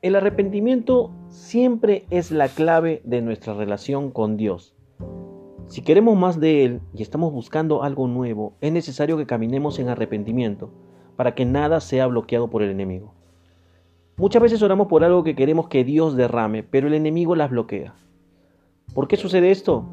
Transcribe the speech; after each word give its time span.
El 0.00 0.14
arrepentimiento 0.14 1.10
siempre 1.28 2.06
es 2.10 2.30
la 2.30 2.46
clave 2.46 3.02
de 3.02 3.20
nuestra 3.20 3.54
relación 3.54 4.12
con 4.12 4.36
Dios. 4.36 4.76
Si 5.66 5.82
queremos 5.82 6.16
más 6.16 6.38
de 6.38 6.64
Él 6.64 6.80
y 6.94 7.02
estamos 7.02 7.32
buscando 7.32 7.82
algo 7.82 8.06
nuevo, 8.06 8.52
es 8.60 8.70
necesario 8.70 9.16
que 9.16 9.26
caminemos 9.26 9.80
en 9.80 9.88
arrepentimiento 9.88 10.70
para 11.16 11.34
que 11.34 11.44
nada 11.44 11.80
sea 11.80 12.06
bloqueado 12.06 12.48
por 12.48 12.62
el 12.62 12.70
enemigo. 12.70 13.12
Muchas 14.16 14.40
veces 14.40 14.62
oramos 14.62 14.86
por 14.86 15.02
algo 15.02 15.24
que 15.24 15.34
queremos 15.34 15.66
que 15.66 15.82
Dios 15.82 16.14
derrame, 16.14 16.62
pero 16.62 16.86
el 16.86 16.94
enemigo 16.94 17.34
las 17.34 17.50
bloquea. 17.50 17.96
¿Por 18.94 19.08
qué 19.08 19.16
sucede 19.16 19.50
esto? 19.50 19.84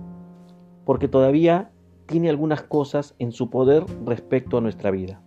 Porque 0.86 1.08
todavía 1.08 1.72
tiene 2.06 2.30
algunas 2.30 2.62
cosas 2.62 3.16
en 3.18 3.32
su 3.32 3.50
poder 3.50 3.84
respecto 4.06 4.60
a 4.60 4.62
nuestra 4.62 4.92
vida. 4.92 5.25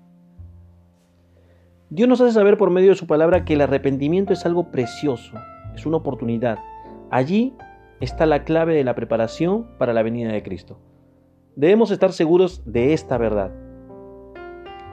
Dios 1.90 2.06
nos 2.06 2.20
hace 2.20 2.32
saber 2.32 2.58
por 2.58 2.68
medio 2.68 2.90
de 2.90 2.96
su 2.96 3.06
palabra 3.06 3.46
que 3.46 3.54
el 3.54 3.62
arrepentimiento 3.62 4.34
es 4.34 4.44
algo 4.44 4.70
precioso, 4.70 5.32
es 5.74 5.86
una 5.86 5.96
oportunidad. 5.96 6.58
Allí 7.10 7.54
está 8.00 8.26
la 8.26 8.44
clave 8.44 8.74
de 8.74 8.84
la 8.84 8.94
preparación 8.94 9.66
para 9.78 9.94
la 9.94 10.02
venida 10.02 10.30
de 10.30 10.42
Cristo. 10.42 10.78
Debemos 11.56 11.90
estar 11.90 12.12
seguros 12.12 12.62
de 12.66 12.92
esta 12.92 13.16
verdad. 13.16 13.52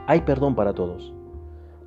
Hay 0.08 0.22
perdón 0.22 0.56
para 0.56 0.74
todos. 0.74 1.14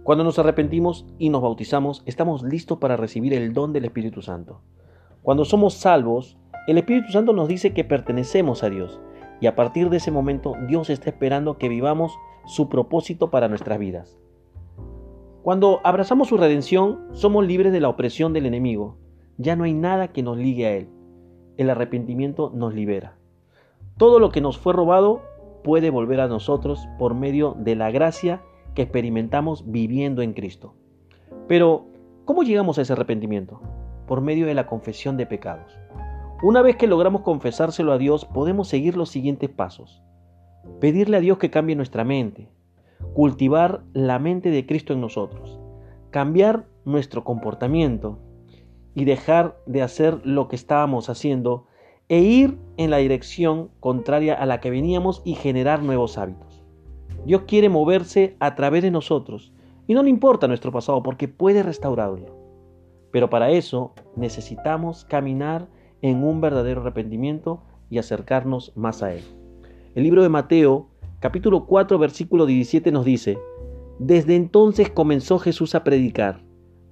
Cuando 0.02 0.24
nos 0.24 0.38
arrepentimos 0.38 1.06
y 1.18 1.30
nos 1.30 1.40
bautizamos, 1.40 2.02
estamos 2.04 2.42
listos 2.42 2.76
para 2.76 2.98
recibir 2.98 3.32
el 3.32 3.54
don 3.54 3.72
del 3.72 3.86
Espíritu 3.86 4.20
Santo. 4.20 4.60
Cuando 5.22 5.46
somos 5.46 5.72
salvos, 5.72 6.36
el 6.66 6.76
Espíritu 6.76 7.12
Santo 7.12 7.32
nos 7.32 7.48
dice 7.48 7.72
que 7.72 7.82
pertenecemos 7.82 8.62
a 8.62 8.68
Dios 8.68 9.00
y 9.40 9.46
a 9.46 9.56
partir 9.56 9.88
de 9.88 9.96
ese 9.96 10.10
momento 10.10 10.52
Dios 10.66 10.90
está 10.90 11.08
esperando 11.08 11.56
que 11.56 11.70
vivamos 11.70 12.12
su 12.44 12.68
propósito 12.68 13.30
para 13.30 13.48
nuestras 13.48 13.78
vidas. 13.78 14.18
Cuando 15.48 15.80
abrazamos 15.82 16.28
su 16.28 16.36
redención, 16.36 17.06
somos 17.12 17.46
libres 17.46 17.72
de 17.72 17.80
la 17.80 17.88
opresión 17.88 18.34
del 18.34 18.44
enemigo. 18.44 18.98
Ya 19.38 19.56
no 19.56 19.64
hay 19.64 19.72
nada 19.72 20.08
que 20.08 20.22
nos 20.22 20.36
ligue 20.36 20.66
a 20.66 20.72
él. 20.72 20.90
El 21.56 21.70
arrepentimiento 21.70 22.52
nos 22.54 22.74
libera. 22.74 23.16
Todo 23.96 24.18
lo 24.18 24.28
que 24.28 24.42
nos 24.42 24.58
fue 24.58 24.74
robado 24.74 25.22
puede 25.64 25.88
volver 25.88 26.20
a 26.20 26.28
nosotros 26.28 26.86
por 26.98 27.14
medio 27.14 27.56
de 27.58 27.76
la 27.76 27.90
gracia 27.90 28.42
que 28.74 28.82
experimentamos 28.82 29.64
viviendo 29.72 30.20
en 30.20 30.34
Cristo. 30.34 30.74
Pero, 31.46 31.86
¿cómo 32.26 32.42
llegamos 32.42 32.76
a 32.78 32.82
ese 32.82 32.92
arrepentimiento? 32.92 33.58
Por 34.06 34.20
medio 34.20 34.44
de 34.44 34.52
la 34.52 34.66
confesión 34.66 35.16
de 35.16 35.24
pecados. 35.24 35.72
Una 36.42 36.60
vez 36.60 36.76
que 36.76 36.86
logramos 36.86 37.22
confesárselo 37.22 37.92
a 37.92 37.96
Dios, 37.96 38.26
podemos 38.26 38.68
seguir 38.68 38.98
los 38.98 39.08
siguientes 39.08 39.48
pasos. 39.48 40.02
Pedirle 40.78 41.16
a 41.16 41.20
Dios 41.20 41.38
que 41.38 41.48
cambie 41.48 41.74
nuestra 41.74 42.04
mente, 42.04 42.50
cultivar 43.14 43.82
la 43.92 44.18
mente 44.18 44.50
de 44.50 44.66
Cristo 44.66 44.92
en 44.92 45.00
nosotros, 45.00 45.58
cambiar 46.10 46.66
nuestro 46.84 47.24
comportamiento 47.24 48.18
y 48.94 49.04
dejar 49.04 49.56
de 49.66 49.82
hacer 49.82 50.20
lo 50.24 50.48
que 50.48 50.56
estábamos 50.56 51.08
haciendo 51.08 51.66
e 52.08 52.20
ir 52.20 52.58
en 52.76 52.90
la 52.90 52.96
dirección 52.98 53.70
contraria 53.80 54.34
a 54.34 54.46
la 54.46 54.60
que 54.60 54.70
veníamos 54.70 55.22
y 55.24 55.34
generar 55.34 55.82
nuevos 55.82 56.16
hábitos. 56.18 56.64
Dios 57.26 57.42
quiere 57.46 57.68
moverse 57.68 58.36
a 58.40 58.54
través 58.54 58.82
de 58.82 58.90
nosotros 58.90 59.52
y 59.86 59.94
no 59.94 60.02
le 60.02 60.10
importa 60.10 60.48
nuestro 60.48 60.72
pasado 60.72 61.02
porque 61.02 61.28
puede 61.28 61.62
restaurarlo. 61.62 62.38
Pero 63.10 63.30
para 63.30 63.50
eso 63.50 63.92
necesitamos 64.16 65.04
caminar 65.04 65.68
en 66.02 66.22
un 66.22 66.40
verdadero 66.40 66.80
arrepentimiento 66.82 67.62
y 67.90 67.98
acercarnos 67.98 68.72
más 68.76 69.02
a 69.02 69.14
Él. 69.14 69.22
El 69.94 70.04
libro 70.04 70.22
de 70.22 70.28
Mateo 70.28 70.87
capítulo 71.20 71.66
4, 71.66 71.98
versículo 71.98 72.46
17 72.46 72.92
nos 72.92 73.04
dice, 73.04 73.38
Desde 73.98 74.36
entonces 74.36 74.90
comenzó 74.90 75.38
Jesús 75.38 75.74
a 75.74 75.82
predicar, 75.82 76.44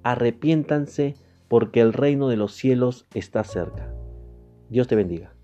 arrepiéntanse 0.03 1.15
porque 1.49 1.81
el 1.81 1.93
reino 1.93 2.29
de 2.29 2.37
los 2.37 2.53
cielos 2.53 3.07
está 3.15 3.45
cerca. 3.45 3.93
Dios 4.69 4.89
te 4.89 4.97
bendiga. 4.97 5.36